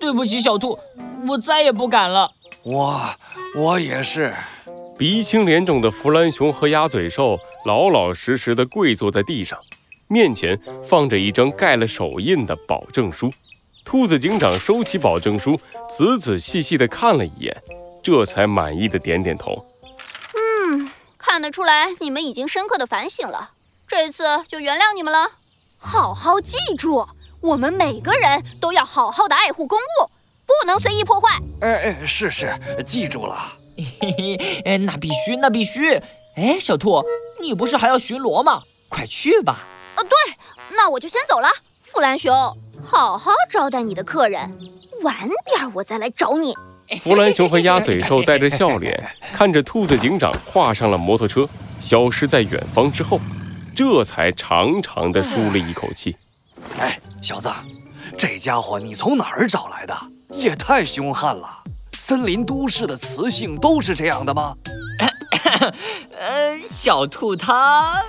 [0.00, 0.78] 对不起，小兔，
[1.28, 2.32] 我再也不敢了。
[2.62, 3.00] 我
[3.54, 4.34] 我也是。
[4.98, 9.58] 鼻青脸肿的弗兰熊和鸭嘴兽老老实实的跪坐在地上，
[10.08, 13.30] 面前放着一张盖了手印的保证书。
[13.84, 15.58] 兔子警长收起保证书，
[15.88, 17.62] 仔仔细细的看了一眼，
[18.02, 19.64] 这才满意的点点头。
[20.34, 23.52] 嗯，看得出来你们已经深刻的反省了，
[23.86, 25.30] 这次就原谅你们了。
[25.78, 27.08] 好好记住，
[27.40, 30.10] 我们每个人都要好好的爱护公物，
[30.46, 31.38] 不能随意破坏。
[31.62, 32.54] 哎哎，是是，
[32.84, 33.34] 记住了。
[33.76, 35.94] 嘿嘿，哎，那必须，那必须！
[36.36, 37.02] 哎，小兔，
[37.40, 38.62] 你不是还要巡逻吗？
[38.90, 39.66] 快去吧。
[39.94, 40.10] 啊，对，
[40.76, 41.48] 那我就先走了。
[41.80, 42.34] 弗兰熊，
[42.82, 44.58] 好好招待你的客人，
[45.02, 46.54] 晚点我再来找你。
[47.02, 51.48] 弗兰熊和鸭嘴兽带着笑脸看着兔子警长跨上了摩托车，
[51.80, 53.18] 消失在远方之后，
[53.74, 56.16] 这才长长的舒了一口气。
[56.80, 57.50] 哎，小子，
[58.16, 59.94] 这家伙你从哪儿找来的？
[60.30, 61.46] 也太凶悍了。
[61.98, 64.54] 森林都市的雌性都是这样的吗？
[66.18, 68.02] 呃，小兔它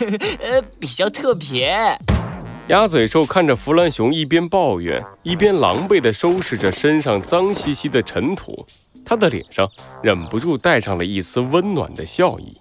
[0.40, 1.98] 呃比较特别。
[2.68, 8.66] 鸭嘴兽看着弗兰熊一边抱怨，一边狼狈地收拾着身上脏兮兮的尘土，
[9.06, 9.66] 他的脸上
[10.02, 12.60] 忍不住带上了一丝温暖的笑意。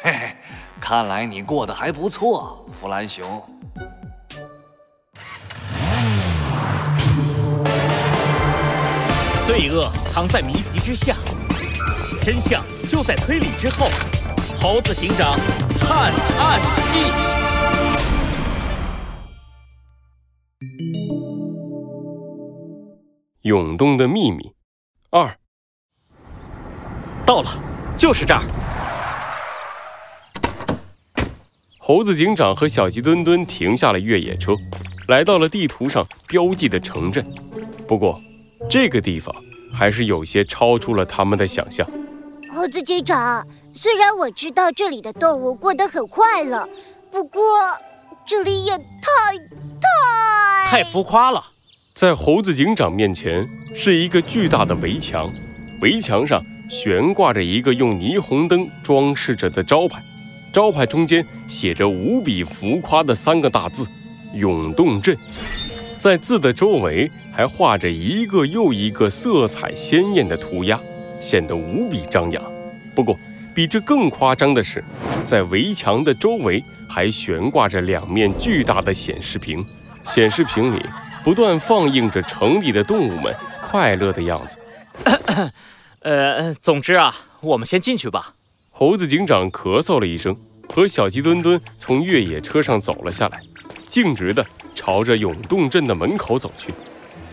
[0.00, 0.36] 嘿嘿，
[0.78, 3.42] 看来你过得还不错，弗兰熊。
[9.48, 11.16] 罪恶藏在谜题之下，
[12.22, 13.86] 真相就在推理之后。
[14.60, 15.38] 猴子警长
[15.80, 16.60] 探案
[16.92, 17.00] 记：
[23.40, 24.52] 涌动的秘密
[25.08, 25.34] 二。
[27.24, 27.50] 到了，
[27.96, 28.42] 就是这儿。
[31.78, 34.54] 猴子警长和小鸡墩墩停下了越野车，
[35.06, 37.24] 来到了地图上标记的城镇。
[37.86, 38.20] 不过，
[38.68, 39.34] 这个地方
[39.72, 41.88] 还是有些超出了他们的想象。
[42.52, 46.68] 猴子警长，虽然我知道这里的动物过得很快乐，
[47.10, 47.40] 不过
[48.26, 49.38] 这里也太
[49.80, 51.42] 太太浮夸了。
[51.94, 55.32] 在猴子警长面前是一个巨大的围墙，
[55.80, 60.00] 围墙上悬挂着一个用霓虹灯装饰着的招牌，
[60.52, 63.86] 招牌中间写着无比浮夸的三个大字
[64.34, 65.16] “永动镇”。
[65.98, 70.78] 在字的周围还画着一个又一个色彩鲜艳的涂鸦，
[71.20, 72.42] 显得无比张扬。
[72.94, 73.16] 不过，
[73.54, 74.82] 比这更夸张的是，
[75.26, 79.64] 在围墙的周围还悬挂着两面巨大的显示屏，
[80.04, 80.80] 显示屏里
[81.24, 83.34] 不断放映着城里的动物们
[83.68, 84.56] 快乐的样子。
[86.00, 88.34] 呃，总之啊，我们先进去吧。
[88.70, 90.36] 猴子警长咳嗽了一声，
[90.68, 93.42] 和小鸡墩墩从越野车上走了下来，
[93.88, 94.44] 径直的。
[94.74, 96.72] 朝着永动镇的门口走去。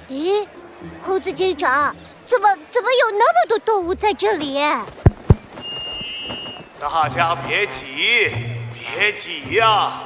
[0.09, 0.43] 咦，
[0.99, 1.95] 猴子警长，
[2.25, 4.59] 怎么怎么有那么多动物在这里？
[6.81, 8.31] 大家别挤，
[8.73, 10.01] 别挤呀，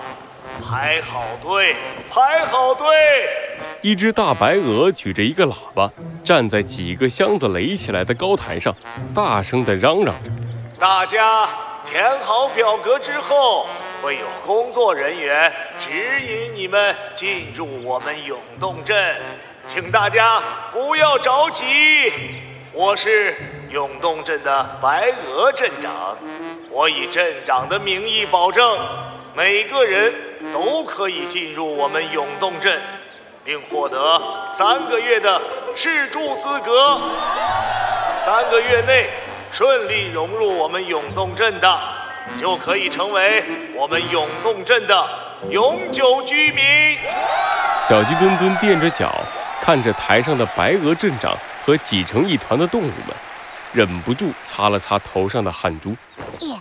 [0.61, 1.77] 排好队，
[2.11, 2.85] 排好队。
[3.81, 5.89] 一只大白鹅举着一个喇叭，
[6.25, 8.75] 站在几个箱子垒起来的高台上，
[9.15, 10.29] 大声地嚷嚷着
[10.77, 11.47] ：“大家
[11.85, 13.65] 填好表格之后。”
[14.01, 15.89] 会有工作人员指
[16.21, 19.15] 引你们进入我们永动镇，
[19.65, 21.65] 请大家不要着急。
[22.71, 23.35] 我是
[23.69, 26.17] 永动镇的白鹅镇长，
[26.69, 28.79] 我以镇长的名义保证，
[29.33, 30.13] 每个人
[30.53, 32.79] 都可以进入我们永动镇，
[33.43, 35.41] 并获得三个月的
[35.75, 37.01] 试住资格。
[38.19, 39.09] 三个月内
[39.51, 41.98] 顺利融入我们永动镇的。
[42.37, 43.43] 就可以成为
[43.75, 45.09] 我们永动镇的
[45.49, 46.63] 永久居民。
[47.87, 49.21] 小鸡墩墩垫着脚，
[49.61, 51.35] 看着台上的白鹅镇长
[51.65, 53.15] 和挤成一团的动物们，
[53.73, 55.95] 忍不住擦了擦头上的汗珠。
[56.41, 56.55] 耶，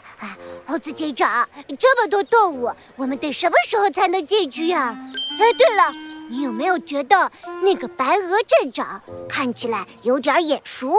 [0.67, 1.49] 猴子警长，
[1.79, 4.97] 这么多动物，我们得什么时候才能进去呀？
[5.41, 5.93] 哎，对了，
[6.31, 7.31] 你有没有觉得
[7.62, 10.93] 那个白鹅镇长看起来有点眼熟？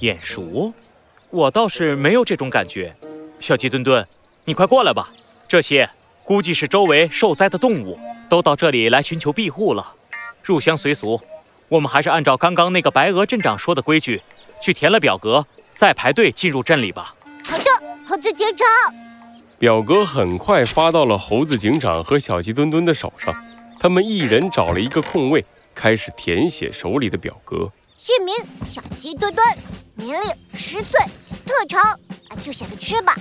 [0.00, 0.72] 眼熟？
[1.30, 2.94] 我倒是没有这种感觉。
[3.40, 4.06] 小鸡墩墩，
[4.44, 5.10] 你快过来吧！
[5.46, 5.88] 这些
[6.24, 7.98] 估计是周围受灾的动物，
[8.28, 9.94] 都到这里来寻求庇护了。
[10.42, 11.20] 入乡随俗，
[11.68, 14.22] 我们还是按照刚刚那个白鹅镇长说的规矩，
[14.62, 17.14] 去填了表格，再排队进入镇里吧。
[17.44, 17.64] 好的，
[18.06, 18.66] 猴子警长。
[19.58, 23.34] 表格很快发到了猴子警长和小鸡墩墩的手上，
[23.80, 25.44] 他们一人找了一个空位，
[25.74, 27.70] 开始填写手里的表格。
[27.96, 29.46] 姓名：小鸡墩墩，
[29.94, 31.00] 年龄：十岁，
[31.46, 31.98] 特长。
[32.38, 33.14] 就写个吃吧。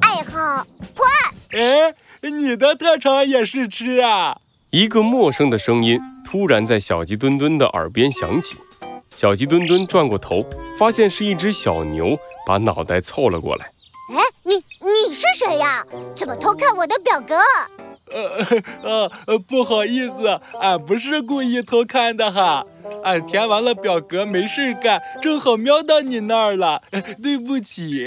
[0.00, 1.34] 爱好破案。
[1.52, 1.94] 哎，
[2.30, 4.38] 你的特长也是吃啊？
[4.70, 8.56] 一个陌生的声音突然在小鸡墩墩的耳边响起。
[9.10, 10.44] 小鸡墩墩转过头，
[10.78, 13.66] 发现是一只小牛，把脑袋凑了过来。
[14.10, 15.84] 哎，你你是谁呀？
[16.16, 17.36] 怎么偷看我的表格？
[18.12, 22.66] 呃呃呃，不好意思，俺不是故意偷看的哈。
[23.04, 26.82] 俺填完了表格没事干，正好瞄到你那儿了，
[27.22, 28.06] 对不起。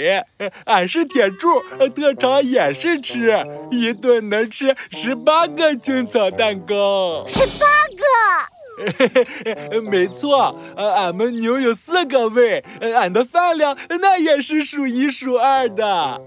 [0.64, 1.48] 俺是铁柱，
[1.94, 7.24] 特长也是吃，一顿能吃十八个青草蛋糕。
[7.26, 7.66] 十八
[7.96, 9.80] 个？
[9.82, 16.20] 没错，俺们牛有四个胃，俺的饭量那也是数一数二的。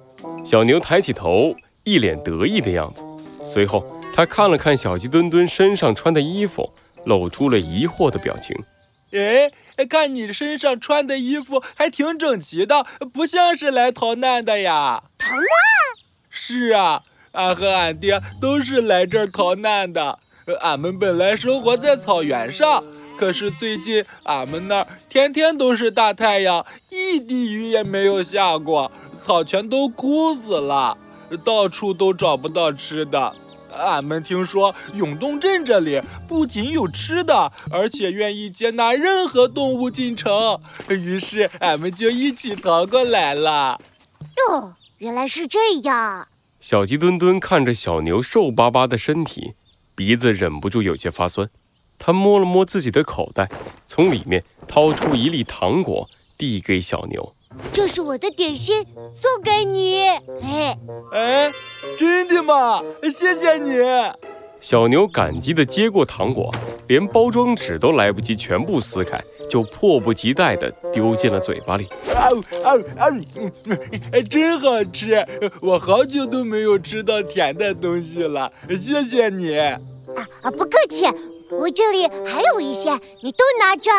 [0.44, 1.54] 小牛抬起头，
[1.84, 3.04] 一脸得意的样子。
[3.48, 3.84] 随后，
[4.14, 6.74] 他看了看小鸡墩墩身上穿的衣服，
[7.06, 8.56] 露出了疑惑的表情。
[9.14, 9.50] 哎，
[9.86, 15.04] 看你身上穿的衣服还挺整齐的，不像是来逃难的呀。
[15.18, 15.46] 逃难？
[16.30, 20.20] 是啊，俺和俺爹都是来这儿逃难的。
[20.62, 22.84] 俺们本来生活在草原上，
[23.18, 28.92] 可是最近俺们那儿天天都是大太阳，一滴雨也没有下过，
[29.22, 30.98] 草全都枯死了。
[31.44, 33.36] 到处都找不到吃的，
[33.78, 40.60] 俺们听说永动镇这里不仅有吃的，而且愿意接纳任何动物进城，
[40.90, 43.80] 于是俺们就一起逃过来了。
[44.52, 46.28] 哟，原来是这样。
[46.60, 49.54] 小鸡墩墩看着小牛瘦巴巴的身体，
[49.96, 51.50] 鼻子忍不住有些发酸。
[52.00, 53.50] 他摸了摸自己的口袋，
[53.88, 56.08] 从里面掏出一粒糖果，
[56.38, 57.34] 递给小牛。
[57.74, 58.84] 这是我的点心，
[59.14, 60.08] 送给你。
[60.42, 60.78] 哎
[61.14, 61.52] 哎，
[61.98, 62.82] 真的吗？
[63.04, 63.78] 谢谢你。
[64.60, 66.52] 小牛感激地接过糖果，
[66.88, 71.88] 连包装纸都来不及全部撕开，就迫不及待地丢进了嘴巴里。
[72.16, 72.26] 啊
[72.66, 73.06] 啊啊！
[74.30, 75.24] 真好吃，
[75.62, 78.52] 我好久都没有吃到甜的东西了。
[78.70, 79.58] 谢谢你。
[79.58, 79.80] 啊
[80.42, 81.06] 啊，不客气。
[81.52, 82.92] 我这里还有一些，
[83.22, 83.92] 你都拿着。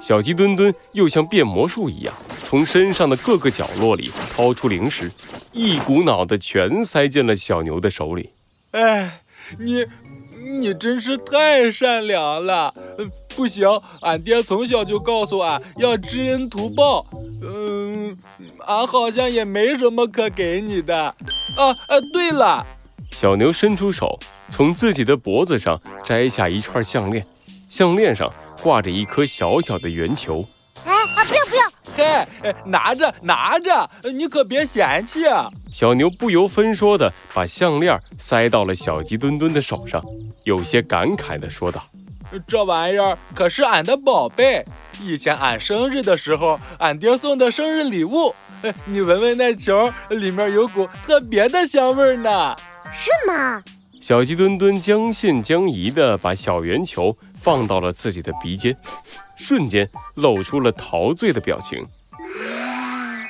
[0.00, 2.14] 小鸡墩墩又像变魔术一样，
[2.50, 5.08] 从身上的各个角落里掏出零食，
[5.52, 8.30] 一股脑的全塞进了小牛的手里。
[8.72, 9.20] 哎，
[9.56, 9.86] 你，
[10.58, 12.74] 你真是太善良了。
[13.36, 13.68] 不行，
[14.00, 17.06] 俺爹从小就告诉俺要知恩图报。
[17.40, 18.18] 嗯，
[18.66, 21.00] 俺好像也没什么可给你的。
[21.56, 22.66] 啊啊，对了，
[23.12, 24.18] 小牛伸出手，
[24.48, 27.24] 从自己的脖子上摘下一串项链，
[27.68, 28.28] 项链上。
[28.60, 30.44] 挂着一颗小小的圆球！
[32.00, 35.48] 嘿，拿着拿着，你可别嫌弃啊！
[35.72, 40.02] 小牛不由分说的把项链塞到了小鸡墩墩的手上，
[40.44, 41.82] 有些感慨的说道
[42.46, 44.64] ：“这玩意儿可是俺的宝贝，
[45.02, 48.34] 以前俺生日的时候，俺爹送的生日礼物。
[48.84, 52.56] 你闻闻那球，里面有股特别的香味呢。
[52.92, 53.62] 是吗？”
[54.00, 57.16] 小鸡墩墩将信将疑的把小圆球。
[57.42, 58.76] 放到了自己的鼻尖，
[59.34, 61.86] 瞬间露出了陶醉的表情。
[62.60, 63.24] 啊，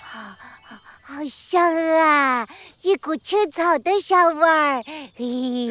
[0.00, 1.70] 好，好香
[2.00, 2.48] 啊！
[2.80, 4.82] 一股青草的香味儿。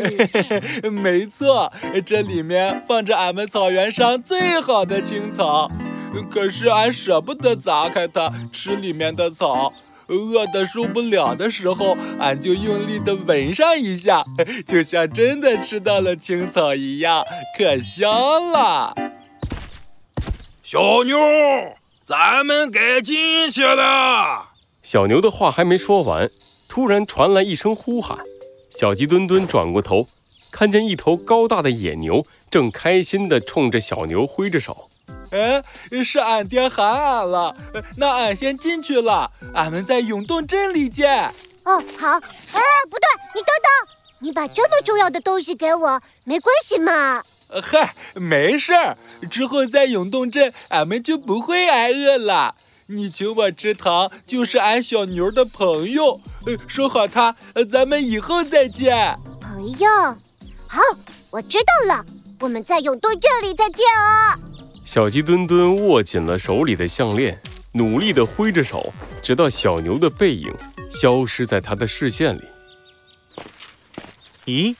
[0.92, 1.74] 没错，
[2.06, 5.72] 这里面放着俺们草原上最好的青草。
[6.30, 9.74] 可是俺舍不得砸开它吃里面的草。
[10.16, 14.24] 饿得受不了的时候，俺就用力的闻上一下，
[14.68, 17.24] 就像真的吃到了青草一样，
[17.58, 18.94] 可香了。
[20.62, 21.18] 小妞，
[22.04, 24.50] 咱们该进去了。
[24.84, 26.30] 小牛的话还没说完，
[26.68, 28.20] 突然传来一声呼喊。
[28.70, 30.08] 小鸡墩墩转过头，
[30.52, 34.91] 看见一头高大的野牛正开心地冲着小牛挥着手。
[35.32, 35.64] 哎，
[36.04, 37.56] 是俺爹喊俺了，
[37.98, 39.32] 那俺先进去了。
[39.54, 41.34] 俺们在永动镇里见。
[41.64, 42.10] 哦，好。
[42.10, 47.24] 哎，不对，你等等，你把这么重要的东西给我，没关系嘛？
[47.62, 48.98] 嗨，没事儿，
[49.30, 52.56] 之后在永动镇，俺们就不会挨饿了。
[52.88, 56.20] 你请我吃糖，就是俺小牛的朋友。
[56.68, 57.36] 说好他，
[57.70, 59.18] 咱们以后再见。
[59.40, 59.90] 朋友，
[60.68, 60.82] 好，
[61.30, 62.06] 我知道了。
[62.40, 64.36] 我们在永动镇里再见哦。
[64.84, 67.40] 小鸡墩墩握紧了手里的项链，
[67.72, 70.54] 努力地挥着手，直到小牛的背影
[70.92, 72.42] 消失在他的视线里。
[74.46, 74.76] 咦，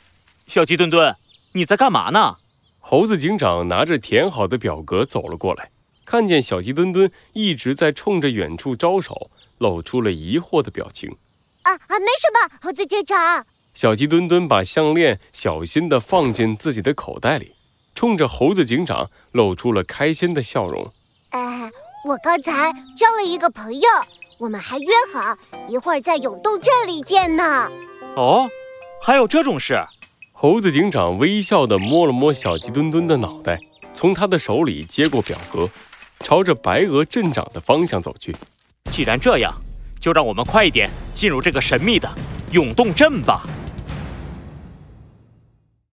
[0.48, 1.16] 小鸡墩墩，
[1.54, 2.38] 你在干嘛呢？
[2.80, 5.70] 猴子警长拿着填好的表格走了过来，
[6.04, 9.30] 看见小鸡墩墩一直在冲着远处招手，
[9.60, 11.16] 露出了疑惑的表情。
[11.62, 13.46] 啊啊，没什么，猴子警长。
[13.76, 17.54] 小鸡墩墩把项链小心地放进自己的口袋里。
[17.94, 20.92] 冲着猴子警长露出了开心的笑容。
[21.32, 21.70] 哎，
[22.06, 23.88] 我刚才交了一个朋友，
[24.38, 27.70] 我们还约好一会儿在永动镇里见呢。
[28.16, 28.50] 哦，
[29.02, 29.80] 还有这种事？
[30.32, 33.60] 猴子警长微笑地摸了摸小鸡墩墩的脑袋，
[33.94, 35.70] 从他的手里接过表格，
[36.22, 38.36] 朝着白鹅镇长的方向走去。
[38.90, 39.54] 既然这样，
[40.00, 42.10] 就让我们快一点进入这个神秘的
[42.52, 43.44] 永动镇吧。